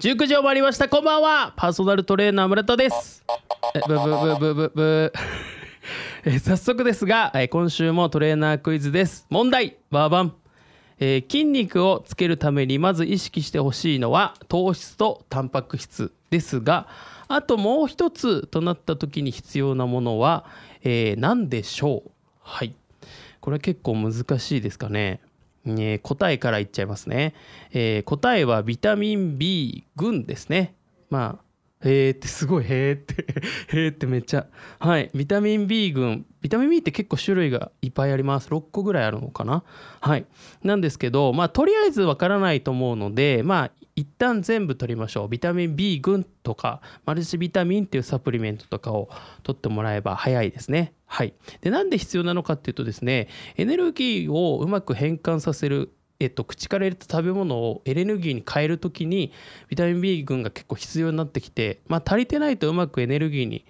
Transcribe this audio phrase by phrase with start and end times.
[0.00, 0.88] 19時を回りました。
[0.88, 1.52] こんばんは。
[1.56, 3.22] パーソナルトレーナー村田です。
[3.74, 5.12] えブブブブブブ。
[6.24, 9.26] えー早速ですが、えー今週もトレーナークイズです。
[9.28, 9.76] 問題。
[9.90, 10.34] バーバン、
[11.00, 16.88] えー筋肉をつけるためにまず意識してほしいのは糖質とタンパク質ですが
[17.28, 20.46] あともう一つとなった時に必要なものは、
[20.82, 22.10] えー何でしょう。
[22.40, 22.72] はい。
[23.40, 25.20] これ結構難しいですかね、
[25.66, 27.34] えー答えからいっちゃいますね、
[27.72, 30.74] えー答えはビタミン B 群ですね。
[31.10, 33.24] まあへえってすごいへえって
[33.76, 34.46] へえってめっちゃ。
[34.78, 35.10] はい。
[35.14, 36.26] ビタミン B 群。
[36.42, 38.50] ビタミン B って結構種類がいっぱいあります。
[38.50, 39.64] 6個ぐらいあるのかな。
[40.00, 40.26] はい。
[40.62, 45.28] なんですけどまあとりあえずわからないと思うのでまあ一旦全部取りましょう。
[45.28, 49.10] ビタミン B 群とかマルチビタミンっていうサプリメントとかを
[49.42, 50.92] 取ってもらえば早いですね。
[51.06, 51.34] はい。
[51.60, 59.32] でなんで必要なのかっていうとですねエネルギーをうまく変換させるえっと、口から入れた食べ物をエネルギーに変えるときに
[59.68, 63.64] ビタミン B 群が結構必要になってきて、まあ、足りてないとうまくエネルギーに、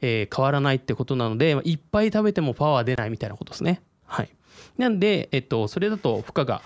[0.00, 3.82] えー変わらないってことなので、まあいっぱい食べてもパワー出ないみたいなことですね。
[4.04, 4.30] はい、
[4.78, 6.60] なんで、えっと、それだと負荷が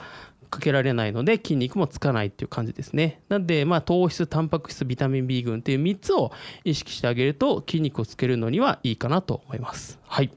[0.47, 3.21] かけられないので筋肉もつかないっていう感じですね。
[3.29, 6.33] なんで、まあ、糖質タンパク質ビタミン B 群っていう3つを
[6.65, 9.99] 意識してあげると筋肉をつけるのにはいいかなと思います。
[10.07, 10.31] はい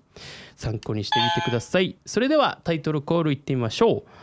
[0.56, 1.96] 参考にしてみてください。
[2.06, 4.20] それではタイトルコールいってみましょう。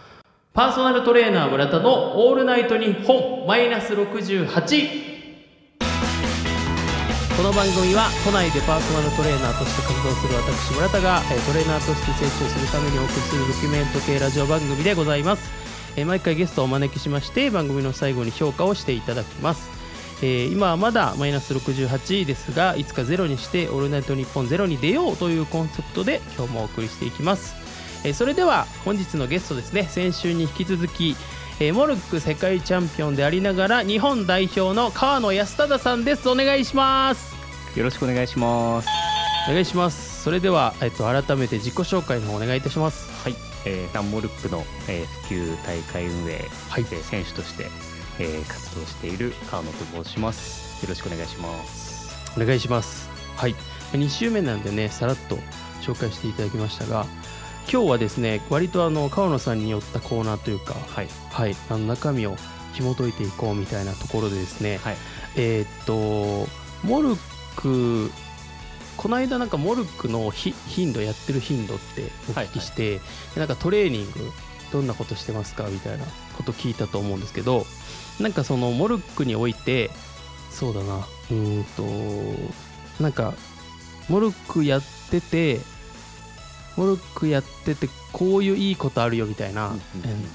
[0.53, 5.07] パーソナルトレーナー村田のオールナイトニッポンマイナス68
[7.37, 15.66] この番組は都内でパーソナルトレーナーとして活動する私村田がトレーナーとして成長するためにお送りするドキュメント系ラジオ番組でございます
[15.97, 19.69] えー毎回ゲストをお招きしまして番組の最後に評価をしていただきます。
[20.23, 27.55] えー今はまだマイナス68ですがいつかゼロにして「オールナイトニッポンゼロに出ようというコンセプトで今日もお送りしていきます。
[28.05, 29.89] えーそれでは本日のゲストですね。
[29.91, 31.17] 先週に引き続き、
[31.61, 36.29] えーモルック世界チャンピオンでありながら日本代表の川野安忠さんです。
[36.29, 37.35] お願いします。
[37.77, 38.89] よろしくお願いします。
[39.49, 40.23] お願いします。
[40.23, 43.09] それでは、えっと、改めて自己紹介の方お願いいたします。
[43.23, 43.35] はい、
[43.67, 46.39] えー、ダンモルックの、えー、普及大会運営、
[46.71, 46.87] はい。
[46.91, 47.67] えー選手として、
[48.19, 50.83] えー、活動している川野と申します。
[50.83, 52.09] よろしくお願いします。
[52.41, 53.11] お願いします。
[53.37, 53.55] はい。
[53.93, 55.37] 2週目なんでねさらっと
[55.83, 57.07] 紹介していただきましたが
[57.71, 61.57] 今日はですね割とあの川野さんによったコーナーというかはい、はい。
[61.69, 62.37] あの中身を
[62.73, 64.97] 紐解いていこうみたいなところでですね、はい、
[65.37, 66.49] えーっと
[66.87, 67.17] モルッ
[67.57, 68.11] ク
[68.97, 73.01] この間なんかモルックのひ頻度やってる頻度ってお聞きして、で
[73.37, 74.31] なんかトレーニング
[74.73, 76.05] どんなことしてますかみたいな
[76.37, 77.65] こと聞いたと思うんですけど
[78.21, 79.91] なんかそのモルックにおいて
[80.51, 81.65] そうだなうーん
[82.99, 83.35] となんか
[84.09, 85.61] モルックやってて
[86.77, 89.81] モルックやっててこういういいことあるよみたいな、うん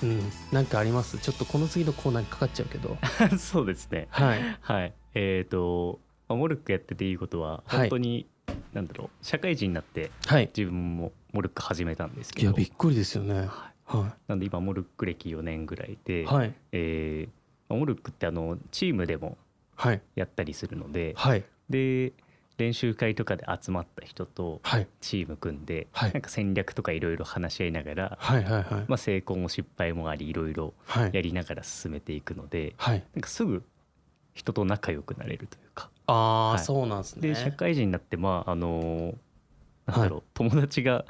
[0.06, 0.32] うんうん。
[0.52, 1.18] なんかあります？
[1.20, 2.98] ちょっとこの次のコーナーにかかっちゃうけど。
[3.38, 4.08] そうですね。
[4.10, 4.58] はい。
[4.62, 7.80] はい、えっ、と、まあモルックやってていいことははい。
[7.82, 8.26] 本当に、
[8.74, 10.50] なんだろう社会人になってはい。
[10.56, 12.48] 自分もモルック始めたんですけど。
[12.50, 13.48] いやびっくりですよね。
[13.86, 16.54] はなんで今モルック歴4年ぐらいで、いはい。
[16.72, 17.32] えー
[17.70, 19.38] まあモルックってあのチームでも
[19.76, 20.02] はい。
[20.16, 21.44] やったりするので、はい。
[21.70, 22.14] で
[22.58, 24.88] 練習会とかで集まった人とはい。
[25.00, 26.14] チーム組んで、はい。
[26.14, 28.86] なんか戦略とかいろいろ話し合いながら、はいはいはい。
[28.88, 31.12] まあ、成功も失敗もありいろいろはい。
[31.14, 33.04] やりながら進めていくのではい。
[33.16, 33.64] なんかすぐ
[34.34, 36.60] 人と仲良くなれるというかああ、はい。
[36.60, 37.30] そうなんですね。
[37.30, 39.16] で社会人になってまああの
[39.86, 41.06] なんだろう、友達が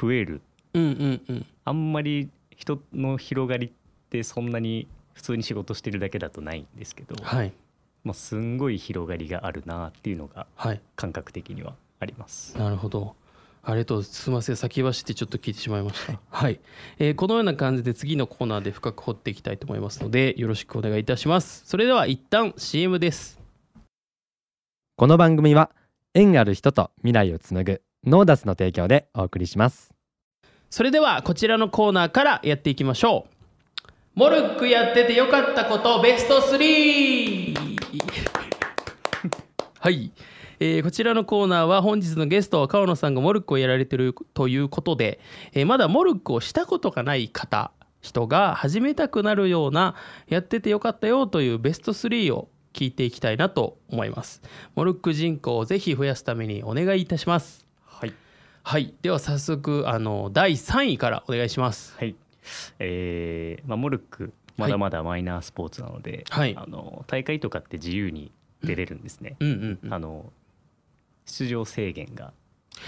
[0.00, 0.40] 増える。
[0.74, 1.46] うんうんうん。
[1.64, 3.70] あんまり人の広がりっ
[4.10, 7.52] てそんなに普通に仕事してるだけだとないんですけど、はい。
[8.04, 10.80] まあ、すんごい広がりがあるなっていうのがはい。
[10.94, 12.56] 感覚的にはあります。
[12.56, 13.16] なるほど。
[13.64, 14.02] ありがとう。
[14.04, 14.56] すみません。
[14.56, 16.20] 先走ってちょっと聞いてしまいました。
[16.30, 16.60] はい、
[16.98, 21.66] えーこのような感じで次のコーナーで深く掘っていきたいと思いますのでよろしくお願いいたします。
[21.66, 23.40] それでは一旦 CM です
[24.98, 25.72] この番組は
[26.14, 29.92] 縁ある人と未来をつなぐノーダスの提供でお送りします。
[30.70, 33.32] それではこちらのコーナーからやっていきましょう。
[34.14, 37.54] モルックやっててよかったことベスト 3!
[39.78, 40.12] はい、
[40.60, 45.20] えーこちらのコーナーは本日のゲストは川野さんがモルックをやられてるということで、
[45.52, 47.70] えーまだモルックをしたことがない方
[48.00, 49.94] 人が始めたくなるような
[50.26, 54.42] やっててよかったよというベスト3を聞いていきたいなと思います。
[54.74, 57.66] モルック人口をぜひ増やすためにお願いいたします。
[57.86, 58.12] はい、
[58.62, 58.92] はい。
[59.00, 61.94] では早速あの第3位からお願いします。
[61.98, 62.14] はい。
[62.78, 66.54] えーまあ、モルックまだまだマイナースポーツなので、はい。
[66.54, 68.30] あの大会とかって自由に
[68.62, 69.36] 出れるんですね。
[69.40, 69.94] うんうんうん。
[69.94, 70.30] あの
[71.24, 72.34] 出場制限が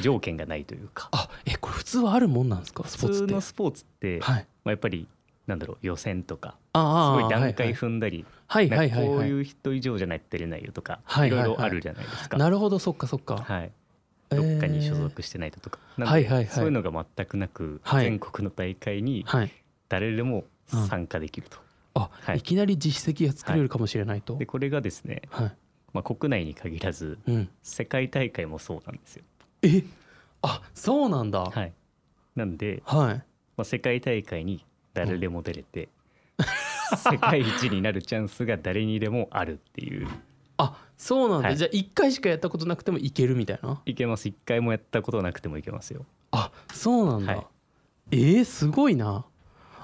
[0.03, 1.09] 条件がないというか。
[1.13, 2.85] あえこれ普通はあるもんなんですか？
[2.87, 3.23] スポーツって。
[3.23, 4.47] 普通のスポーツって、はい。
[4.65, 5.09] まあ、やっぱり
[5.47, 7.75] なんだろう予選とかすごい段階はい。
[7.75, 9.07] 踏んだり、はいはいはいはい。
[9.07, 12.39] こういう人以上じゃないと出れないよとか、いはいろいろあるじゃないですか。
[12.39, 13.37] なるほどそっかそっか。
[13.37, 13.71] はい、
[14.31, 16.47] どっかに所属してないととか、なんではいはいはい。
[16.47, 18.05] そういうのが全くなく、はい。
[18.05, 19.53] 全国の大会にはい。
[19.89, 21.59] 誰でも参加できると。
[21.95, 22.39] あ、はい。
[22.39, 24.37] い、きなり実績が作れるかもしれないと。
[24.37, 25.53] でこれがですね、はい、
[25.93, 27.49] まあ、国内に限らずうん。
[27.63, 29.25] 世界大会もそうなんですよ。
[29.63, 29.83] え？
[30.41, 31.45] あそうなんだ。
[31.45, 31.73] はい、
[32.37, 33.15] なんで、はい。
[33.57, 35.89] まあ、世界大会に誰でも出れて、
[36.97, 40.09] 世界一になるチャンスが誰にでもあるっていう。
[40.57, 41.57] あそうなんだ、はい。
[41.57, 43.81] じゃあ1回しかやったことなくてもいけるみたいな？
[43.87, 44.29] いけます。
[44.29, 46.05] 一回もやったことなくてもいけますよ。
[46.33, 47.47] あそうなんだ、はい。
[48.11, 49.25] えー、すごいな。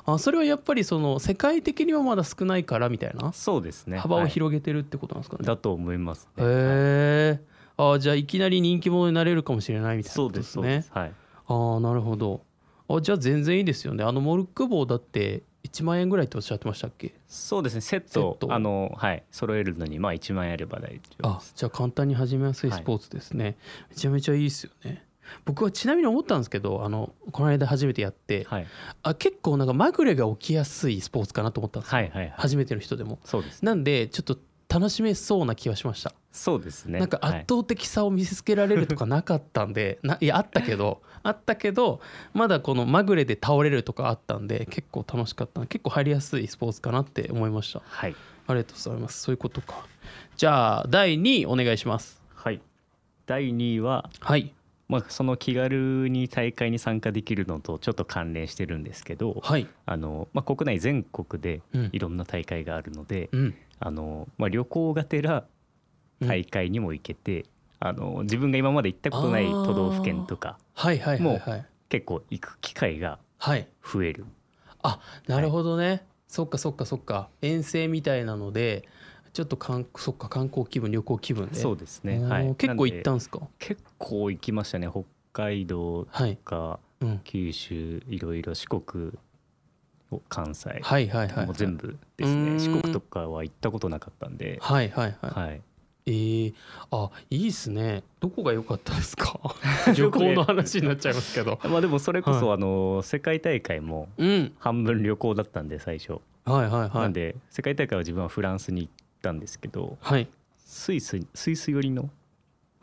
[0.07, 3.33] あそれはやっぱりその世界的にはまだ少ないからみたいな？
[3.33, 3.99] そうですね。
[3.99, 6.45] 幅をはい広げてるってことなんですかね、だと思いますね。
[6.45, 7.41] へえ
[7.77, 10.91] あじゃあいきなり人気者になれるかもしれないみたいなそうことですすでそうでねす。
[10.93, 11.13] はい。
[11.47, 12.43] ああなるほど。
[12.89, 14.05] あじゃあ全然いいですよね。
[14.05, 15.43] あのモルック棒だって
[15.75, 17.15] 1万円ぐらいっておっしゃってましたっけ？
[17.27, 17.81] そうですね。
[17.81, 19.25] セットあのはい。
[19.31, 23.57] 揃えるのにまあ1万円あれば大丈夫あじゃあ簡単に始めやすいスポーツですね、
[23.91, 25.05] めちゃめちゃいいですよね。
[25.47, 28.67] 僕はちなみに思ったんですけどあのこの間初めてやってはい。
[29.03, 32.35] あ結構なんかまぐれが起きやすいスポーツかなと思ったんですよ、はいはいはい。
[32.37, 33.19] 初めての人でも。
[33.25, 33.63] そうです。
[33.63, 34.39] ねなんでちょっと
[34.75, 36.99] 楽しめそうな気はしました、そうですね。
[36.99, 37.39] なんかはい。
[37.43, 42.01] 圧倒的さを見せつけられるとかなかったんで、 ないやあったけどあったけど
[42.33, 45.65] まだこのまぐれで倒れるとかあったんで結構楽しかった。
[45.67, 47.83] 結構入りやすいスポーツかなって思いました。
[47.85, 48.17] はい。
[48.49, 49.23] ありがとうございます。
[49.23, 49.87] そういうことか。
[50.37, 52.21] じゃあ第2位お願いします。
[52.35, 52.61] はい。
[53.27, 54.53] 第2位ははい
[54.89, 59.67] まあその気軽に大会に参加できるのとちょっと関連してるんですけどはい。
[59.87, 61.91] あのまあ国内全国でうん。
[61.93, 63.55] いろんな大会があるのでうん。
[63.81, 65.45] あのまあ旅行がてら
[66.21, 67.45] 大会にも行けて
[67.81, 71.67] あの自分が今まで行ったことない都道府県とかはいはいはいはい。
[71.89, 73.69] 結構行く機会がはい。
[73.83, 74.25] 増える。
[74.83, 77.29] あなるほどね、そっかそっかそっか。
[77.41, 78.87] 遠征みたいなので
[79.35, 81.57] ちょっとかんそっか観光気分旅行気分で。
[81.57, 82.21] そうですね。
[82.25, 82.55] はい。
[82.55, 83.41] 結構行ったなんですか？
[83.59, 84.89] 結構行きましたね。
[84.91, 85.03] 北
[85.33, 89.13] 海道はい、かうん、九州いろいろ四国
[90.29, 92.61] 関西、はいはいはいもう全部ですね。
[92.61, 95.63] 四国とかは行ったことなかったんで、はいはいはい、はい、
[96.07, 96.55] えー、
[96.93, 98.05] あいいっすね。
[98.21, 99.41] どこが良かったですか？
[99.97, 101.59] 旅行の話になっちゃいますけど。
[101.69, 104.53] まあでもそれこそ、はあの世界大会もうん。
[104.61, 106.91] 半分旅行だったんで最初、はいはいはい。
[106.95, 108.93] なんで世界大会は自分はフランスに行っ
[109.25, 110.29] たんですけどはい。
[110.59, 112.11] スイススイス寄りの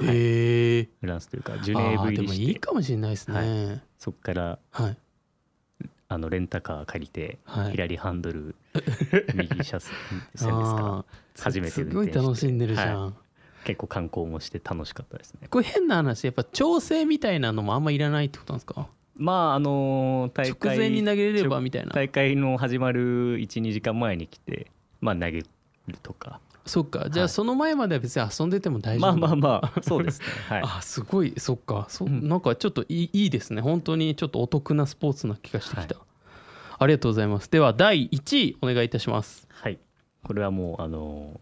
[0.02, 2.52] えー、フランスというかジュネーあーでもいブ入りして。
[2.52, 3.84] いかもしれないですね。
[4.00, 4.98] そこからはい。
[6.08, 7.72] あのレンタカー借りて、はい。
[7.72, 8.56] 左ハンドル
[9.36, 9.94] 右車線
[10.34, 11.06] ですか？
[11.40, 13.16] 初めてすごい運転して楽しんでるじゃん、
[13.64, 15.48] 結構観光もして楽しかったですね。
[15.50, 18.88] これ変な話やっぱ調整みたいなのもあんまいらないってことなんですか？
[19.16, 21.92] まああの大会直前に投げれればみたいな。
[21.94, 24.68] 大会の始まる12時間前に来て
[25.00, 25.44] まあ投げ
[25.88, 26.40] るとか。
[26.66, 27.10] そっか。
[27.10, 30.28] じゃあはいその前までは別に遊んでても大丈夫まあまあまあ そうですね。
[30.48, 30.62] はい。
[30.64, 31.34] あすごい。
[31.38, 31.88] そっか。
[31.90, 32.28] そ、うん。
[32.28, 33.62] なんかちょっといいいいですね。
[33.62, 35.96] 本当にちょっとお得なスポーツな気がしてきた、
[36.78, 37.50] ありがとうございます。
[37.50, 39.48] では第1位お願いいたします。
[39.52, 39.80] はい。
[40.24, 41.40] これはもうあの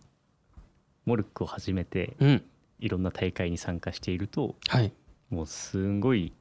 [1.06, 2.44] モルックを始めてうん。
[2.80, 4.92] いろんな大会に参加しているとはい
[5.30, 6.34] もうすんごい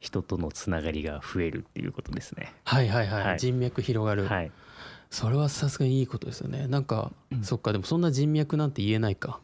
[0.00, 4.50] 人とのつながりが増えるっていうことですねはいはいはい、はい人脈広がる、はい
[5.10, 6.68] それはさすがにいいことですよね。
[6.68, 7.10] なんか、
[7.42, 9.40] そっかでもそんな人脈なんて言えないか。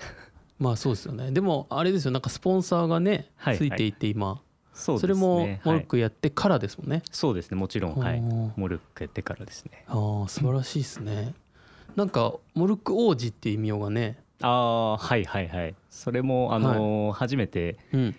[0.60, 1.30] まあそうですよね。
[1.32, 2.10] でもあれですよ。
[2.10, 4.40] なんかスポンサーがねはいついていて今、
[4.74, 4.98] そね。
[4.98, 7.56] それもモルはいックやってからですもんね、そうですね。
[7.56, 7.96] もちろん。
[7.96, 8.20] はい。
[8.20, 9.84] モルックやってからですね。
[9.88, 11.34] ああ素晴らしいですね。
[11.94, 14.18] なんかモルック王子っていう異名がね。
[14.42, 15.74] ああはいはいはい。
[15.88, 18.14] それもあのー初めてうん。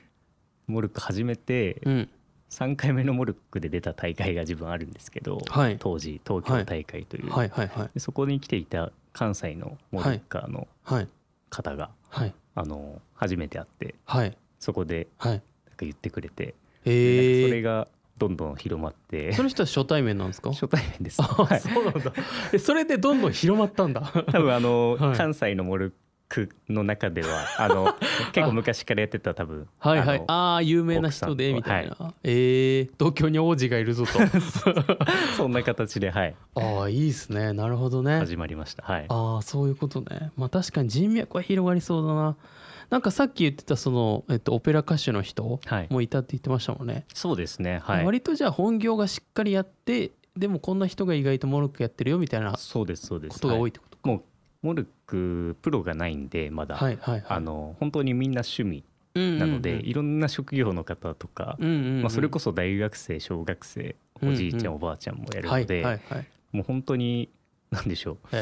[0.66, 2.10] モルック始めてうん
[2.50, 5.78] 3回目のモルックで出た大会が自分あるんですけど、はい。
[5.80, 7.50] 当時東京大会という、はい。
[7.50, 7.68] はい。
[7.68, 7.90] はい。
[7.94, 11.08] でそこに来ていた関西のモルッカーのはい。
[11.50, 12.34] 方が、はい。
[12.56, 14.38] あの初めて会ってはい。
[14.60, 15.32] そこではい。
[15.34, 15.44] なんか
[15.82, 17.88] 言ってくれて、えでなんかそれー、が
[18.18, 19.32] どんどん広まって。
[19.34, 20.52] その人は初対面なんですか？
[20.52, 22.14] 初対面です、あはいそうなんだ。
[22.54, 24.02] えそれでどんどん広まったんだ。
[24.32, 25.18] 多分あの、はい。
[25.18, 25.94] 関西のモルッ
[26.30, 27.96] クの中では あの
[28.34, 29.68] 結構昔からやってた多分。
[29.80, 30.18] はいはい。
[30.18, 34.12] あのああ有名な人でみ奥さんとたいな、えー、東京に王子がいるぞと。
[35.38, 36.36] そんな形ではい。
[36.56, 37.54] ああいいですね。
[37.54, 38.20] なるほどね。
[38.20, 38.84] 始まりました。
[38.84, 39.06] はい。
[39.08, 40.32] ああそういうことね。
[40.36, 42.36] まあ確かに人脈は広がりそうだな。
[42.90, 45.88] なんかさっき言ってたその、えっと、オペラ歌手の人はい。
[45.90, 47.80] もいたって言ってましたもんね、そうですね。
[47.84, 48.06] はい。
[48.06, 53.34] 割とじゃあ本業がしっかりやってでもこんな人が意外とモルックやってるよみたいなそうですそうです。
[53.34, 54.24] ことが多いってことか、もう
[54.62, 57.24] モルックプロがないんでまだ、はいはいはい。
[57.28, 58.84] あの本当にみんな趣味
[59.16, 62.02] ななので、いろんな職業の方とか、うんうんうん。
[62.02, 67.30] まあ、それこそ大学生小学生おじいちゃん、うんおばあちゃんもやるはいので、はいはいもう本当に
[67.72, 68.36] 何でしょう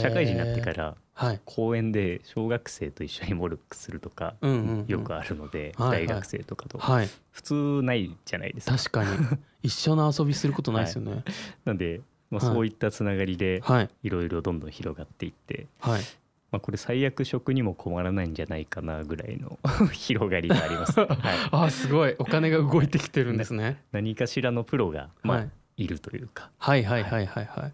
[0.00, 1.40] 社会人になってからはい。
[1.44, 4.86] 公園で小学生と一緒にモルックするとかうんうんうん。
[4.86, 6.06] よくあるので、はいはい。
[6.06, 6.78] 大学生とかと。
[6.78, 7.08] はい。
[7.30, 8.76] 普通ないじゃないですか。
[8.76, 9.38] 確かに。
[9.62, 11.22] 一緒の遊びすることないですよね。
[11.64, 12.00] なんで、
[12.32, 12.54] まあ、はい。
[12.54, 13.90] そういったつながりではい。
[14.02, 16.02] いろいろどんどん広がっていって、はい。
[16.50, 19.58] まあ、これ最悪食にも困らないんじゃないかなぐらいの
[19.92, 21.08] 広がりがあります、 はい、
[21.50, 22.14] あすごい。
[22.18, 23.82] お金が動いてきてるんですね。
[23.92, 25.50] 何かしらのプロが、まあはい。
[25.76, 26.50] い、るというか。
[26.58, 27.26] はいはいはい。
[27.26, 27.72] はいはい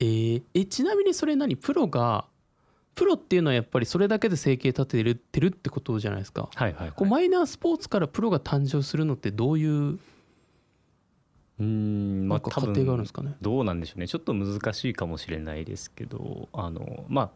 [0.00, 1.56] えーえちなみにそれ何？
[1.56, 2.24] プロが
[2.94, 6.48] プロっていうのはやっぱりそれだけで生計立てれてるってことじゃないですか。
[6.54, 9.98] はいはい、はい、こうマイナースポーツからプロが誕生するのってどういう
[11.60, 12.72] うーんまあ多分
[13.40, 14.08] どうなんでしょうね。
[14.08, 17.30] ちょっと難しいかもしれないですけどあのまあ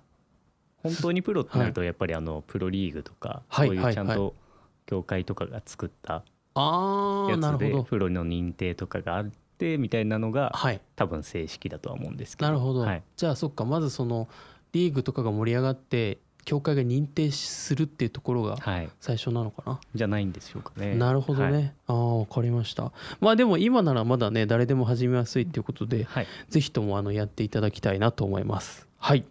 [0.82, 4.16] 本当にプロってなるとやっぱりあのプロリーグとかはいそういうちゃんはい。
[4.16, 4.34] と
[4.86, 6.24] 協会とかが作った
[6.54, 7.84] あやつであなるほど。
[7.84, 10.80] プロの認定とかがあってみたいなのがはい。
[10.96, 12.48] 多分正式だとは思うんですけど。
[12.48, 13.64] なるほど、はい、じゃあそっか。
[13.64, 14.28] まずその
[14.72, 20.94] リーグとかが盛り上がって協会が認定するっていうところがはい、最初なのかな、じゃないんでしょうかね。
[20.94, 21.72] なるほどね、はい。
[21.86, 22.92] ああ分かりました。
[23.20, 28.88] まあでも今ならまだね誰でも始めやすいっていうことではい、ぜひともあのやっていただきたいなと思います。
[28.98, 29.24] はい、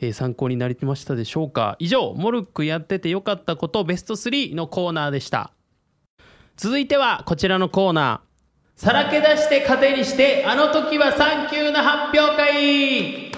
[0.00, 1.76] えー参考になりましたでしょうか？
[1.78, 5.52] 以上モルックやっててよかったことベスト3のコーナーでした。
[6.56, 8.30] 続いてはこちらのコーナー。
[8.80, 13.29] さらけ出して糧にしてあの時はサンキューな発表会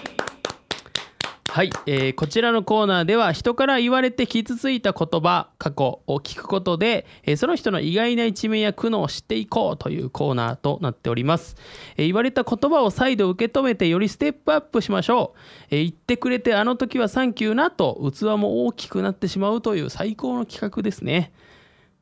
[1.54, 11.56] はい、えーこちらのコーナーでは人から言われて傷ついた言葉過去を聞くことで、えーその人の意外な一面や苦悩を知っていこうというコーナーとなっております、
[11.99, 15.35] えー言われた言葉を再度受け止めてよりステップアップしましょ
[15.71, 21.32] う、えー言ってくれてあの時はサンキューなと器も大きくなってしまうという最高の企画ですね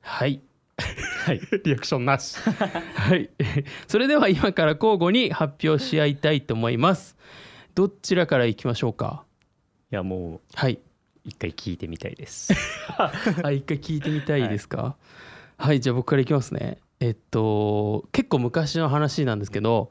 [0.01, 0.41] はい
[1.27, 2.39] はい、リアクションなし。
[2.41, 3.29] はい。
[3.87, 7.19] それでは今から交互に発表し合いたいと思います。
[7.75, 9.25] どちらからいきましょうか？
[9.93, 10.79] いやもうはい。
[11.25, 12.53] 一回聞いてみたいです。
[12.97, 14.97] あ、一回聞いてみたいですか？
[15.59, 16.79] はい、じゃあ僕からいきますね。
[17.01, 19.91] えっと結構昔の話なんですけど、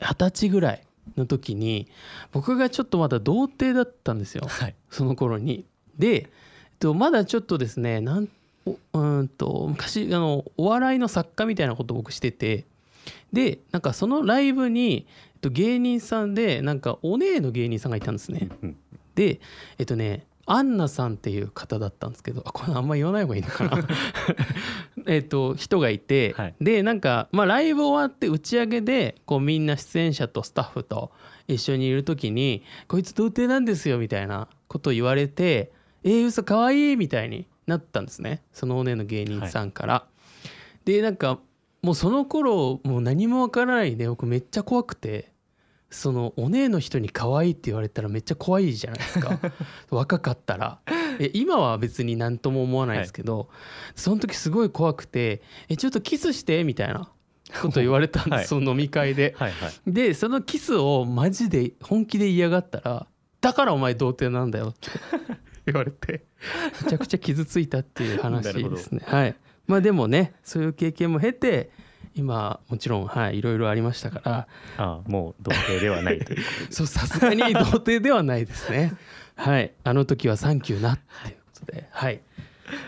[0.00, 0.82] 二十歳ぐらい
[1.16, 1.88] の時に
[2.32, 4.46] 僕がちょっとまだ童貞だったんですよ。
[4.46, 5.64] はい、その頃に。
[5.98, 6.28] で、えっ
[6.80, 8.28] と、まだちょっとですねなん
[8.66, 12.66] おうーんと昔あのお笑いの作家みたいなことを僕してて
[13.32, 18.48] でなんかそのライブに、えっと、芸人さんでなんかお姉の芸人さんがいたんですね。
[18.62, 18.76] うん
[19.14, 19.40] で
[19.78, 23.88] えっとねアンナさんっていう方だったんですけどあこれあんま言わない方がいいのかな。
[25.06, 26.54] えっと人がいて、はい。
[26.60, 31.10] でなんか、まあ、ライブ終わって打ち上げでこうみんな出演者とスタッフと
[31.48, 35.72] 一緒にいる時に「こいつ童貞なんですよ」みたいなことを言われて
[36.04, 38.42] 「えー、嘘かわいい」みたいになったんですね。
[38.52, 40.06] そのお姉の芸人さんから。
[40.84, 41.40] でなんか
[41.82, 45.34] もうその頃もう何もわからないで僕めっちゃ怖くて。
[45.88, 49.38] そのお姉の人に可愛いって言われたらめっちゃ怖いじゃないですか。
[49.88, 50.80] 若かったら。
[51.18, 53.48] え今は別に何とも思わないですけど、
[53.94, 57.08] その時すごい怖くて「えちょっとキスして」みたいな
[57.62, 58.46] こと言われたんです、はい。
[58.46, 59.34] その飲み会で。
[59.38, 59.72] はい、はい。
[59.86, 63.06] でそのキスをマジで本気で嫌がったら
[63.40, 64.90] 「だからお前童貞なんだよ」って
[65.66, 66.26] 言われて。
[66.84, 69.00] めちゃくちゃ傷ついたっていう話ですね。
[69.06, 71.70] はい、まあでもねそういう経験も経て
[72.14, 74.48] 今もちろんはいいろいろありましたから。
[74.78, 76.42] ああもう童貞ではないという。
[76.70, 78.92] そうさすがに童貞ではないですね。
[79.34, 82.20] はいあの時はサンキューなっていうことではい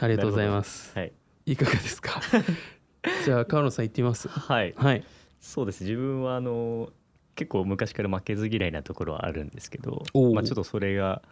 [0.00, 0.92] ありがとうございます。
[0.98, 1.12] はい、
[1.46, 2.20] いかがですか？
[3.24, 4.28] じゃあ川野さん言ってみます？
[4.28, 5.04] はい、はい。
[5.40, 5.84] そうです。
[5.84, 6.90] 自分はあの
[7.36, 11.22] 結構昔から負けず嫌いなところはあるんですけどおう、まあ、ちょっとそれが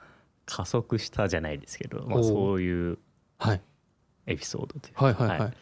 [0.45, 2.99] 加速したじゃないですけど、まあ、そういう
[3.39, 3.61] はい
[4.27, 5.05] エピソードというか。
[5.05, 5.53] はいはいはい、はい。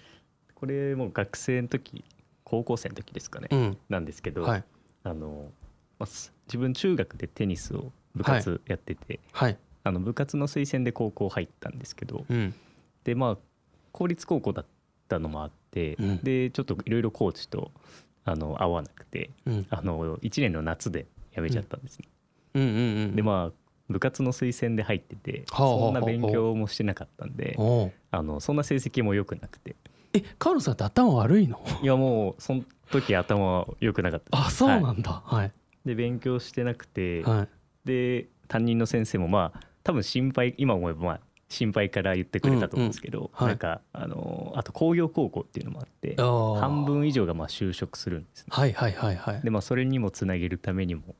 [0.55, 2.05] これも学生の時
[2.45, 3.79] 高校生の時ですかね、うん。
[3.89, 4.65] なんですけど、はい。
[5.03, 5.51] あの
[5.99, 9.59] まあす自分中学でテニスを部活やってて、はい。
[9.83, 12.55] あの部活の推薦で高校入ったんですけどうん。
[13.05, 13.39] でまあ
[13.93, 14.67] 公立高校だっ
[15.09, 16.17] たのもあって、うん。
[16.23, 17.73] でちょっといろいろコーチと
[18.25, 19.67] あの合わなくてうん。
[19.71, 22.09] あの1年の夏で辞めちゃったんですね。
[22.55, 23.17] うんうんうん。
[23.17, 27.57] でまあ部活の推薦で入っててはあはあはあそんな勉強もしてなかったんで
[28.11, 29.77] あのそんな成績も良くなくて。
[30.17, 31.61] え川野さんって頭悪いの？
[31.83, 32.63] いやもうその
[32.93, 35.23] 時頭良くなかったあそうなはいんだ。
[35.25, 35.53] はい。
[35.85, 37.49] で勉強してなくて、はい。
[37.85, 43.49] で担任の先生もまあ多分心配今思えばまあ心配から言ってくれたと思うんですけど、はい。
[43.49, 48.47] なんかあのあと工業高校っていうのもあって半分以上がまあ就職するんですね。
[48.51, 49.41] はいはいはいはい。
[49.43, 51.17] でまあそれにもつなげるためにも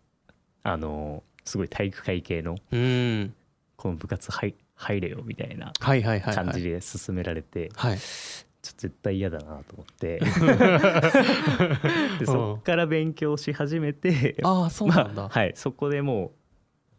[0.63, 3.35] あのすごい体育会系のうん。
[3.77, 7.99] この部活入入れよみたいな感じで勧められて、はい。
[7.99, 10.21] ちょっと絶対嫌だなと思って。
[12.19, 16.31] でそっから勉強し始めてああそうなんだ、まあはい、そこでもう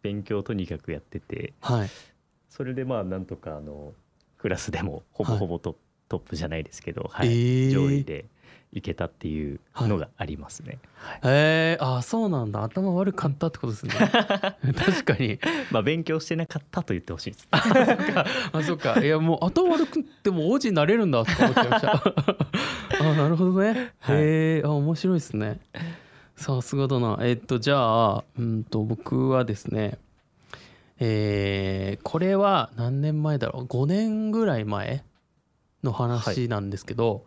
[0.04, 1.90] 勉強とにかくやっててはい。
[2.50, 3.94] それでまあなんとかあの
[4.38, 5.76] クラスでもほぼほぼト,、
[6.08, 7.30] トップじゃないですけど、はい。
[7.30, 7.72] えー。
[7.72, 8.26] 上位で
[8.76, 10.80] いけたっていうのがありますね。
[10.98, 11.20] はい。
[11.24, 12.62] えー、ああそうなんだ。
[12.62, 13.94] 頭悪かったってことですね。
[14.76, 15.40] 確かに。
[15.72, 17.48] まあ勉強してなかったと言ってほしいです。
[17.52, 19.00] あそっか。
[19.02, 22.04] いやもう頭悪くても王子になれるんだって思っちゃいました。
[23.00, 24.18] あなるほどね、はい。
[24.18, 25.62] へえあ面白いですね。
[26.36, 27.18] さすがだな。
[27.22, 29.98] えっとじゃあうんと僕はですね
[31.00, 33.64] えーこれは何年前だろう。
[33.68, 35.06] 5年ぐらい前
[35.82, 37.24] の話なんですけど、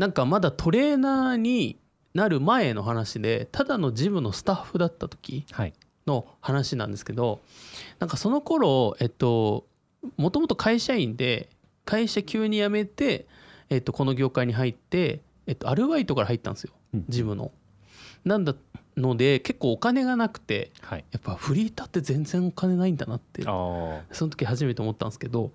[0.00, 1.78] なんかまだトレーナーに
[2.14, 5.74] なる前の話でただのジムのスタッフだった時はい
[6.06, 7.40] の話なんですけど
[7.98, 9.66] なんかその頃えっと
[10.16, 11.50] もともと会社員で
[11.84, 13.26] 会社急に辞めて、
[13.68, 17.52] えっと、この業界に入って、えっと、アルバイトから入ったんですようんジムの。
[18.24, 18.54] なんだ
[18.96, 21.04] ので結構お金がなくてはい。
[21.10, 23.50] やっぱフリーターって全然お金ないんだなってそ
[24.24, 25.52] の時初めて思ったんですけど、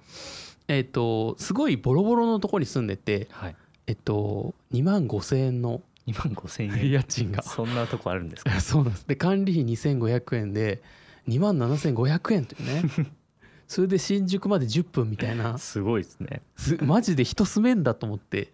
[0.67, 3.55] えっと、すごいボロボロのとこに住んでて、はい。
[3.87, 6.91] えっと、2万5,000円の2万5千円。
[6.91, 7.41] 家賃が。
[7.43, 8.51] そんなとこあるんですか？
[8.61, 9.07] そうなんです。
[9.07, 10.81] で管理費2500円で
[11.27, 12.83] 2万7500円というね。
[13.67, 15.57] それで新宿まで10分みたいな。
[15.57, 16.41] すごいですね。
[16.55, 18.47] すマジで人住めんだと思ってっ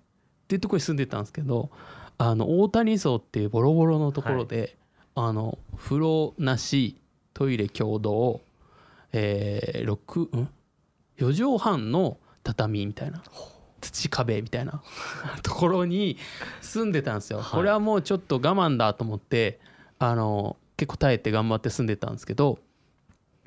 [0.48, 1.70] ていうところに住んでたんですけど
[2.18, 4.78] あの大谷荘っていうボロボロのところで、
[5.16, 6.98] あの風呂なし
[7.34, 8.40] トイレ共同、
[9.12, 10.50] えー、6ん
[11.18, 13.22] ？4畳半の畳みたいな
[13.82, 14.82] 土壁みたいな
[15.44, 16.18] ところに
[16.62, 17.40] 住んでたんですよ。
[17.40, 19.60] はいこれはもうちょっと我慢だと思って
[20.00, 22.60] あの結構耐えて頑張って住んでたんですけど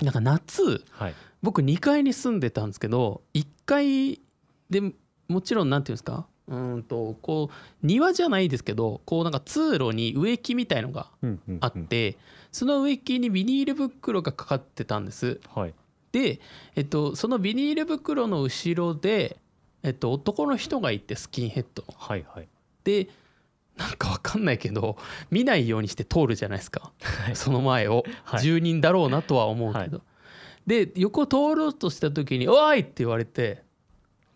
[0.02, 1.14] なんか夏はい。
[1.42, 4.20] 僕2階に住んでたんですけど1階
[4.70, 4.80] で
[5.28, 11.10] もちろんなんていうんですかうーんとこう庭じゃないですけどこうなんか通路に植木みたいのが
[11.60, 12.16] あって、
[12.50, 15.74] その植木にビニール袋がかかってたんですはい。
[16.12, 16.38] で、
[16.76, 19.36] えっと、そのビニール袋の後ろで、
[19.84, 22.48] えっと、男の人がいてスキンヘッドのはいはい。
[22.82, 23.08] で
[23.76, 24.96] なんかわかんないけど
[25.30, 26.92] 見ないようにして通るじゃないですか、
[27.34, 30.00] その前を、はい住人だろうなとは思うけど、
[30.66, 33.62] で横通ろうとした時に「おい!」って言われて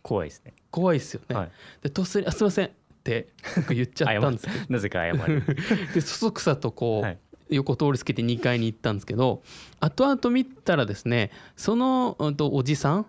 [0.02, 0.54] 怖いですね。
[0.70, 1.50] 怖いですよね、はい。
[1.82, 2.70] でとっさに「あすいません」っ
[3.04, 5.42] て僕言っちゃったんですけどなぜか謝る。
[5.94, 7.18] でそそくさとこう、はい
[7.50, 9.42] 横通りつけて2階に行ったんですけど
[9.80, 13.06] 後々見たらですねその、うん、とおじさん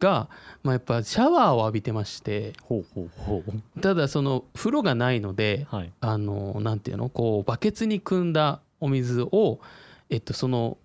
[0.00, 0.28] が、
[0.62, 2.54] まあ、やっぱシャワーを浴びてまして。
[3.80, 5.92] ただその風呂がないのではい。
[6.00, 7.08] あのなんていうの？
[7.08, 9.60] こうバケツに汲んだお水を、
[10.08, 10.78] えっと、その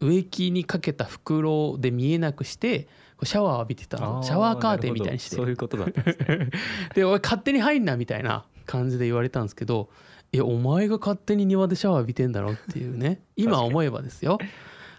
[0.00, 2.88] 植木にかけた袋で見えなくして
[3.22, 6.50] シャワー浴びてたのシャワーカーテンみたいにしてそういうことだったんですね。
[6.94, 9.90] で「おい勝手に入んな」みたいな感じで言われたんですけど
[10.32, 14.38] 「いやお前が勝手に庭でシャワー浴びてんだろ」っていうね 今思えばですよ。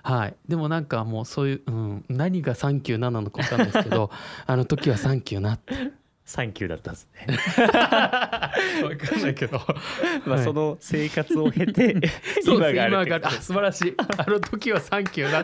[0.04, 4.10] はい、でもなんかもうそういう、うん、何が「サンキューな」なのか分かんないですけど
[4.48, 6.02] あの時は「サンキューな」って。
[6.32, 7.28] サンキューだったんですね。
[8.88, 9.60] 分かんないけど。
[10.26, 10.46] まあはい。
[10.46, 11.98] その生活を経て
[12.46, 13.96] 今があるあ素晴らしい。
[14.18, 15.40] あの時は「サンキューな」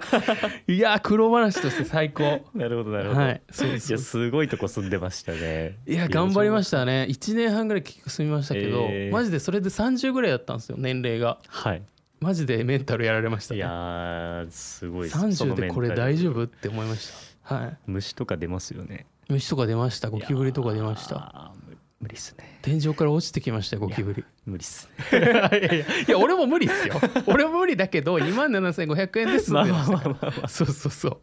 [0.65, 2.46] いやー苦労話として最高。
[2.54, 3.22] なるほどなるほど。
[3.22, 3.41] はい。
[3.52, 3.98] そうそう。
[3.98, 5.76] すごいとこ住んでましたね。
[5.86, 7.06] いや頑張りましたね。
[7.10, 9.12] 1年半ぐらい結局住みましたけど、えー。
[9.12, 11.39] マジでそれで30ぐらいだったんですよ年齢が。
[11.50, 11.82] はい。
[12.19, 13.58] マジでメンタルやられましたね。
[13.58, 17.12] いやーすごいそ30のでこれ大丈夫って思いまし
[17.43, 17.56] た。
[17.56, 17.77] はい。
[17.86, 19.06] 虫とか出ますよね。
[19.30, 20.10] 虫とか出ました。
[20.10, 21.15] ゴキブリとか出ました。
[21.15, 21.53] た。
[21.67, 22.60] 無無理っすね。
[22.62, 24.23] 天井から落ちてきましたよゴキブリ。
[24.45, 25.86] 無理っすね。
[26.08, 26.95] いや俺も無理っすよ。
[27.27, 29.97] 俺も無理だけど2万7500円で済んでました。
[29.97, 30.47] からまあまあまあ。
[30.47, 31.17] そうそうそう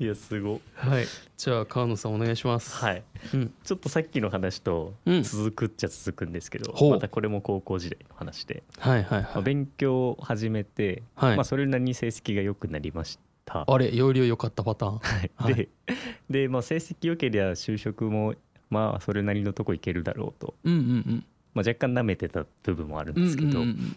[0.00, 0.62] いやすご。
[0.76, 1.04] はい。
[1.36, 2.74] じゃあ川野さんお願いします。
[2.82, 3.02] はい。
[3.34, 3.52] うん。
[3.62, 5.22] ちょっとさっきの話とうん。
[5.22, 6.90] 続くっちゃ続くんですけど、ほう。
[6.92, 11.36] またこれも高校時代の話で、はいはいまあはい勉強を始めて、はい。
[11.36, 13.66] まあそれなりに成績が良くなりました。
[13.68, 14.98] あれ容量良かったパターン。
[15.00, 15.30] はい。
[15.36, 15.54] はい。
[15.54, 15.68] で
[16.30, 18.34] で、まあ、成績良ければ就職も
[18.70, 23.96] まあそれなりのとこ行けるだろうと、うんうんまあ、若干舐めてた部分もあるんうんですけど、うんうんうん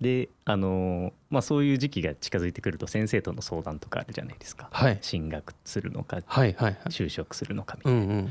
[0.00, 4.68] であのーまあ、そういう時期が近づいてくると先生との相談とかあるじゃないですか。
[4.72, 4.98] はい。
[5.02, 6.76] 進学するのかはいはいはい。
[6.86, 8.28] 就職するのかみたいな、うんうん。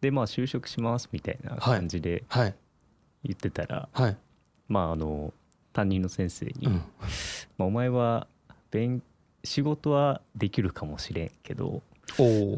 [0.00, 2.54] でまあ就職しますみたいな感じではい
[3.24, 4.16] 言ってたら、はい。
[4.68, 5.32] まああの
[5.72, 6.72] 担任の先生に、うん。
[6.74, 6.80] ま
[7.60, 8.26] あ、お前は
[8.70, 9.02] 勉
[9.44, 11.82] 仕事はできるかもしれんけど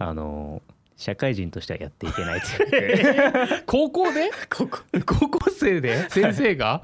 [0.01, 0.63] あの
[1.01, 4.31] 社会人としてはやっていけないって 高校で？
[4.51, 5.51] 高校。
[5.51, 6.09] 生で？
[6.11, 6.83] 先生が？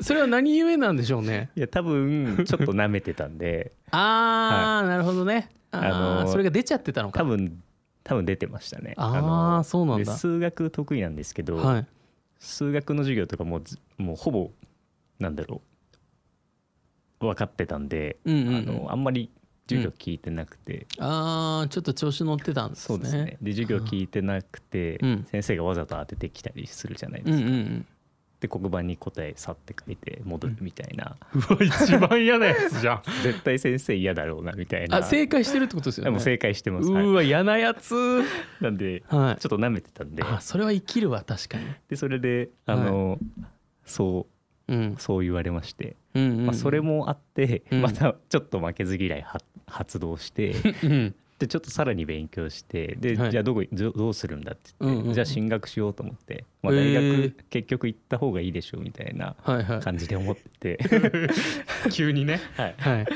[0.00, 1.50] それは何故なんでしょうね？
[1.56, 3.72] いや多分ちょっと舐めてたんで。
[3.90, 5.48] ああ、なるほどね。
[5.72, 7.18] あのーそれが出ちゃってたのか。
[7.20, 7.60] 多分
[8.04, 8.94] 多分出てましたね。
[8.96, 9.20] あー
[9.58, 10.12] のそうなんだ。
[10.12, 11.86] で数学得意なんですけど、はい。
[12.38, 13.60] 数学の授業とかも
[13.98, 14.52] もうほぼ
[15.18, 15.60] なんだろ
[17.20, 18.56] う分かってたんで、うんうんうん。
[18.56, 19.28] あのあんまり
[19.68, 22.84] 授業聞いてなくて、あーちょっと調子乗ってたんですね。
[22.86, 23.38] そうですね。
[23.40, 25.26] で授業聞いてなくて、うん。
[25.30, 27.86] 先生がわざと当ててきたりするじゃないうんですか、うんうん
[28.40, 33.02] で黒板に答えさって書いて戻るみたいな、うわ一番嫌なやつじゃん。
[33.22, 34.96] 絶対先生嫌だろうなみたいな。
[34.96, 36.10] あ正解してるってことですよね。
[36.10, 37.04] でも正解してます、うはい。
[37.04, 38.22] ーわ嫌なやつ。
[38.62, 39.40] なんではい。
[39.42, 40.22] ちょっと舐めてたんで。
[40.22, 41.66] あそれは生きるわ確かに。
[41.88, 43.18] でそれであの、
[43.84, 44.24] そううん
[44.98, 47.82] そう言われまして、まあ、それもあって、うん。
[47.82, 51.14] またちょっと負けず嫌いは発動してうん。
[51.38, 53.30] でちょっとさらに勉強してで、はい。
[53.30, 55.14] じゃあどこどどうするんだって言って、うんうんうん。
[55.14, 59.34] じゃあ進学しようと思って、まあ、大学結局行った方がいいでしょうみたいな
[59.82, 60.78] 感じで思ってて、
[61.90, 62.40] 急にね。
[62.56, 63.06] はい、はい。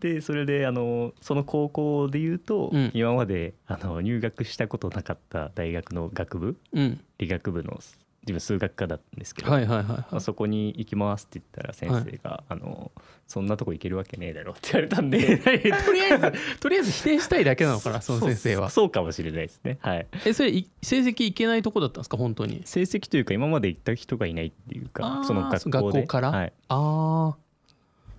[0.00, 2.90] でそれであのその高校で言うと、うん。
[2.94, 7.00] 今まであの入学したことなかった大学の学部うん。
[7.18, 7.78] 理学部の
[8.26, 12.90] 自分数学科だったんですけど、はいはいはいまあ、はいそこに行きますって言ったら先生が、あの
[13.28, 15.50] そんなとこ行けるわけねえだろって言われたんで と
[15.92, 18.70] りあえずとりあえず否定したいだけなのかな その先生は。
[18.70, 19.78] そうかもしれないですね。
[19.80, 20.06] はい。
[20.26, 22.16] えそれい成績いけないとこだったんですか？
[22.16, 22.62] 本当に。
[22.64, 26.00] 成績というか今まで行った人がいないっていうかその学校で。
[26.00, 26.30] 学校から？
[26.30, 26.52] はい。
[26.68, 27.36] ああ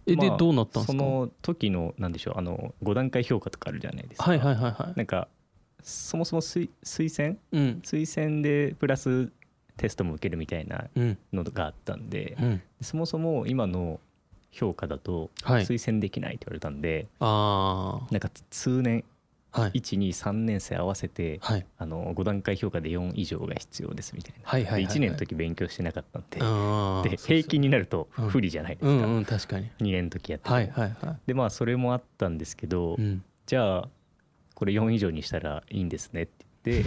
[0.05, 0.97] えでまあどうなったんですか？
[0.97, 4.23] その時のなんでしょうあの5段階評価とかあるじゃないですか。
[4.29, 4.97] はいはいはいはい。
[4.97, 5.27] なんか
[5.83, 7.37] そもそも推推薦？
[7.51, 7.79] うん。
[7.83, 9.31] 推薦でプラス
[9.77, 11.17] テストも受けるみたいなうん。
[11.33, 12.61] のがあったんでうん。
[12.81, 13.99] そもそも今の
[14.51, 15.65] 評価だとはい。
[15.65, 19.03] 推薦できないって言われたんで、あなんか通年
[19.51, 19.71] あはい。
[19.71, 21.65] 123年生合わせてはい。
[21.77, 24.93] あの5段階評価で4以上が必要ですみたいな、はいはいはいはい。
[24.93, 26.23] で1年の時勉強してなかったん
[27.03, 28.29] で,、で平均になるとうん。
[28.29, 29.69] 不利じゃないですか、うんうん確かに。
[29.79, 31.17] 2年の時やってもはいはいはい。
[31.27, 33.23] でまあそれもあったんですけど、うん。
[33.45, 33.89] じゃあ
[34.55, 36.83] これ4以上にしたらいいんですねって で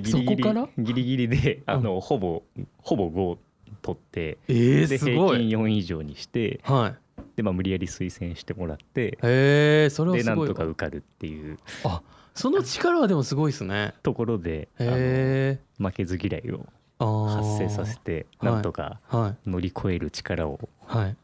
[0.02, 0.68] リそこから？
[0.78, 2.42] ギリギリであの、ほぼ
[2.78, 3.38] ほぼ5
[3.82, 6.94] 取ってえー、です平均ごい4以上にしてはい。
[7.36, 12.02] で、まあ、無理やり推薦してもらってへえそれはですなんとか受かるっていうあ
[12.34, 13.94] その力はでもすごいですね。
[14.02, 16.66] ところでえ負けず嫌いを
[16.98, 18.52] 発発生させてはい。
[18.52, 19.48] なんとかはい。
[19.50, 21.16] 乗り越える力をはい。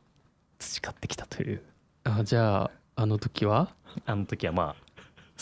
[0.59, 1.61] 培ってきたという。
[2.05, 3.75] あじゃああの時は？
[4.07, 4.82] あの時はまあ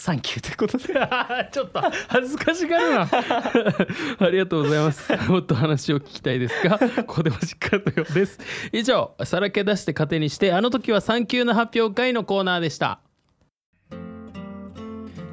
[0.01, 0.95] サンキューということで。
[1.53, 3.03] ちょっと恥ずかしがるな。
[4.19, 5.13] ありがとうございます。
[5.29, 8.39] もっと話を聞きたいですがここでお時間のようです。
[8.73, 13.01] 以上さらけ出して糧にしてあの時は産休の発表会のコーナーでした。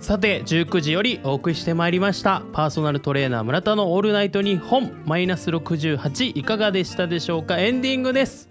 [0.01, 2.43] さて19時よりお送りしてまいりました。
[2.51, 5.03] パーソナルトレーナー村田のオールナイトニッポン。
[5.05, 7.57] マイナス68いかがでしたでしょうか？
[7.57, 8.49] エンディングです。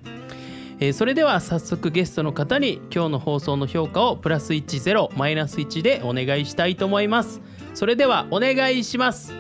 [0.79, 7.41] えーそれでは早速ゲストの方に今日の放送の評価をプラス10マイナス1でお願いしたいと思います。
[7.75, 9.33] それではお願いします。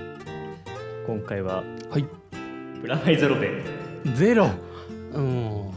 [1.06, 2.04] 今回ははい。
[2.80, 3.62] プラマイゼロで。
[4.14, 4.48] ゼロ。
[5.12, 5.70] うん。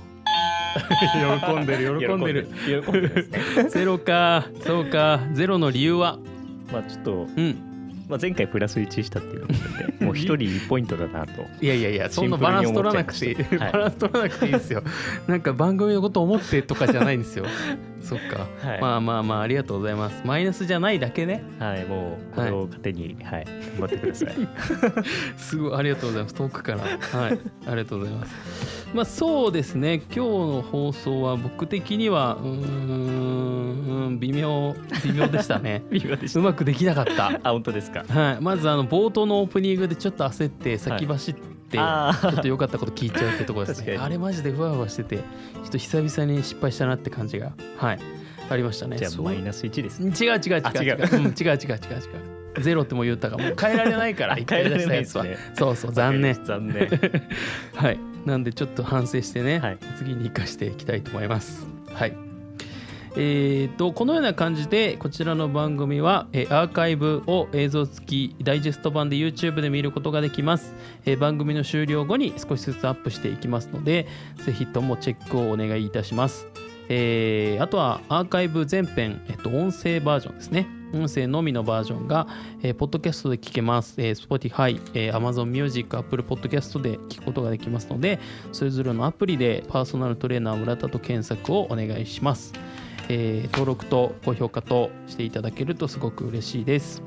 [1.45, 2.47] 喜んでる喜んでる。
[2.83, 3.29] 喜んでる。
[3.29, 3.39] ね。
[3.69, 6.19] ゼロかそうかゼロの理由は？
[6.71, 7.68] まあちょっと、うん
[8.09, 9.53] まあ、前回プラス1したっていうので
[10.05, 11.45] もう一人1ポイントだなと。
[11.61, 14.83] いやいやいやそんなバランス取らなくていい、シンプルに思っちゃい バランス取らなくていいですよ。
[15.27, 17.45] なんか番組のこと思ってとかじゃないんですよ。
[18.01, 18.81] そっか、はい。
[18.81, 20.23] まあまあまあありがとうございます。
[20.25, 21.43] マイナスじゃないだけね。
[21.59, 24.29] はいもうこれを糧に、はい頑張ってください。
[25.37, 26.35] すごいありがとうございます。
[26.35, 26.79] 遠くから。
[26.79, 27.39] はい。
[27.67, 30.01] ありがとうございますまあそうですね。
[30.13, 35.83] 今日の放送は僕的にはうーんうん微妙微妙でしたね。
[35.91, 36.39] 微妙でした。
[36.39, 37.39] うまくできなかった。
[37.43, 38.03] あ本当ですか。
[38.07, 38.41] はい。
[38.41, 43.97] まずあの冒頭のオープニングでちょっと焦って先走って、あちょっと良かったこと聞いちゃうってところですね。
[43.97, 45.23] あれマジでふわふわしててちょ
[45.67, 47.99] っと久々に失敗したなって感じがはい。
[48.49, 48.97] ありましたね。
[48.97, 50.61] じゃあマイナス1です違う違う違う違う。
[50.63, 50.97] あ違う。
[51.13, 51.77] うん違う違う違う違
[52.57, 52.61] う。
[52.61, 55.37] ゼロっても言ったかもう変えられないから 変えられないですね。
[55.53, 56.33] そうそう残念。
[56.43, 56.89] 残念。
[57.75, 59.77] はいなんでちょっと反省してね、はい。
[59.97, 61.67] 次に生かしていきたいと思います。
[61.93, 62.29] はい。
[63.15, 70.73] えー、とこのような感じでこちらの番組は、えーアーカイブを映像付きダイジェスト版で YouTube で見ることができます、
[71.05, 74.07] えー番組の終了後に少しずつアップしていきますので
[74.45, 76.47] ぜひともチェックをお願いいたします。
[76.87, 82.27] えーあとはアーカイブ全編、えっと、音声バージョンですね音声のみのバージョンが、
[82.63, 88.19] えーポッドキャストで聞けます、えー Spotify、えー Amazon Music、Apple Podcast で聞くことができますので
[88.51, 92.53] それぞれのアプリでパーソナルトレーナー村田と検索をお願いします、
[93.07, 97.01] えー登録と高評価としていただけるとすごく嬉しいです。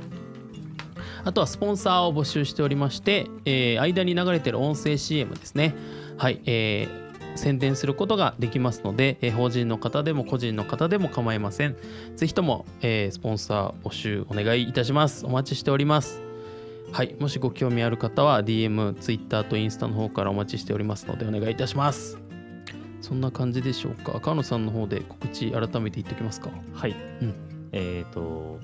[1.25, 5.75] あとはスポンサーを募集しておりまして、えー間に流れてる音声 CM ですね。
[6.19, 7.03] はい、えー
[7.37, 11.77] 宣伝することができますので、えー法人の方でも個人の方でも構いません。
[12.17, 15.27] ぜひとも、えースポンサー募集お願いいたします。
[15.27, 16.23] お待ちしております。
[16.93, 17.17] はい。
[17.19, 22.19] もしご興味ある方は DM、Twitter とインスタの方からお待ちしておりますのでお願いいたします。
[23.01, 24.21] そんな感じでしょうか。
[24.21, 26.51] 川野さんの方で告知改めて言っておきますか。
[26.75, 26.91] はい、
[27.23, 27.35] うん。
[27.73, 28.61] えっ、と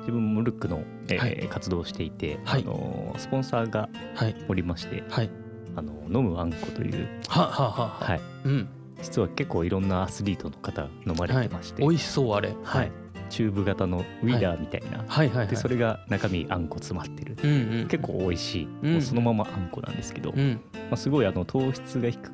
[0.00, 1.48] 自分もルックの、えーはい。
[1.48, 2.62] 活動をしていて、はい。
[2.62, 4.36] あのスポンサーがはい。
[4.48, 5.30] おりましてはい
[5.76, 7.88] あの飲むあんこという、はははは。
[8.00, 8.68] はい、うん。
[9.02, 12.54] 実は結構いろんなアスリートの方飲まれてまして、美味しそうあれ。
[12.64, 12.90] はい、
[13.28, 15.28] チューブ型のウィダーみたいな、はい。
[15.28, 17.88] はいはいでそれが中身あんこ詰まってる、うんうん。
[17.88, 18.92] 結構美味しい、うん。
[18.94, 20.60] もうそのままあんこなんですけど、まうん。
[20.92, 22.32] あ、すごいあの糖質が低く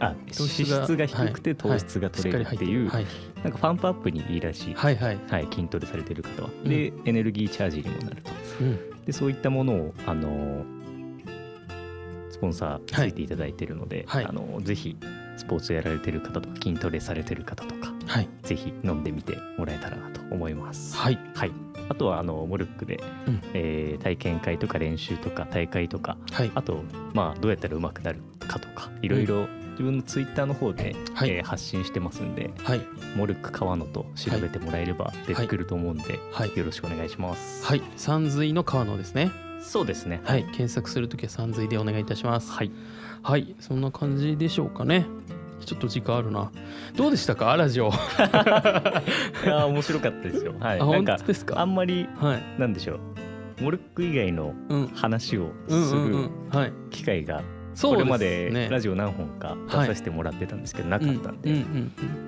[0.00, 1.56] あ脂糖質が質が低くてはい。
[1.56, 3.06] 糖質が取れるっていう、はい。
[3.44, 5.18] なんかパンプアップにいいらしい、はいはい。
[5.30, 6.68] はい、筋トレされてる方は、うん。
[6.68, 8.30] でエネルギーチャージにもなると。
[8.60, 9.04] うん。
[9.04, 10.64] でそういったものをあの
[12.38, 14.24] スポンサーついていただいてるので、はい。
[14.24, 14.96] あのぜひ
[15.36, 18.28] スポーツやられてる方とか筋トレされてる方とかはい。
[18.44, 20.96] ぜひ飲んでみてもらえたらなと思います。
[20.96, 21.18] はい。
[21.34, 21.52] はい、
[21.88, 23.40] あとはあのモルックで、うん。
[23.54, 26.52] えー体験会とか練習とか大会とかはい。
[26.54, 31.30] あとまあどうやったら上手くなるかとかいろいろ自分のツイッターの方で、はい。
[31.30, 32.80] えー発信してますんではい。
[33.16, 36.56] モルック川野と調べてもらえれば出てくると思うんで、はい。
[36.56, 37.64] よろしくお願いします。
[37.66, 37.82] はい。
[37.96, 40.20] 山水の川野ですねそうですね。
[40.24, 40.44] はい。
[40.44, 42.50] 検索するときは山水でお願いいたします。
[42.52, 42.70] はい。
[43.22, 43.54] はい。
[43.60, 45.06] そんな感じでしょうかね。
[45.64, 46.50] ちょっと時間あるな。
[46.96, 47.54] どうでしたか？
[47.56, 47.88] ラジオ。
[47.88, 50.54] いやー面白かったですよ。
[50.60, 50.78] はい。
[50.78, 51.60] なんか当ですか？
[51.60, 52.42] あんまりはい。
[52.60, 53.00] なんでしょう。
[53.62, 54.86] モルック以外のうん。
[54.94, 56.30] 話をするん。
[56.50, 56.72] はい。
[56.90, 57.42] 機会が
[57.82, 61.64] これまでラジオ何本か出させてもらってたんですけどなかったんで、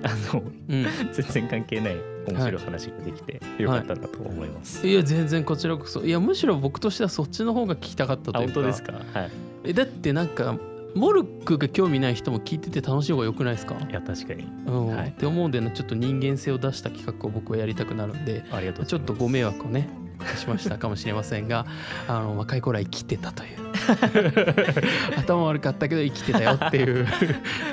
[0.03, 4.87] あの 全然関係ない面白い話ができてよかったなと思います。
[4.87, 4.93] い。
[4.93, 6.01] や全然こちらこそ。
[6.05, 8.53] いやむしろ僕としてはそっちの方が聞きたかったとあいうか。
[8.55, 8.93] 本当ですか？
[9.13, 9.31] はい。
[9.65, 10.57] えだってなんか
[10.93, 13.75] モルックが興味ない人も聞いてて楽しい方が良くないですか？
[13.89, 14.45] いや確かに。
[14.67, 14.87] うん。
[14.87, 15.07] はい。
[15.09, 18.43] って思うんでねちょっと人間性を出した企画を僕はやりたくなるんで。
[18.85, 19.89] ちょっとご迷惑をね
[20.37, 21.65] しましたかもしれませんが
[22.07, 23.57] あの若い頃は生きてたという
[25.17, 27.07] 頭悪かったけど生きてたよっていう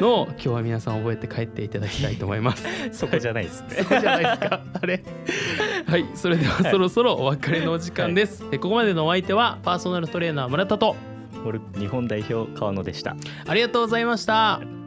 [0.01, 2.65] のを今日は皆さん覚えて帰っていただきたいと思います。
[2.93, 3.85] そこじゃないですね。
[3.89, 4.61] そうじゃないですか？
[4.81, 5.03] あれ？
[5.87, 10.97] はいそれではそろそろお別れのお時間です、えここまでのお相手はパーソナルトレーナー村田と
[11.79, 13.17] 日本代表川野でした。
[13.47, 14.78] ありがとうございました。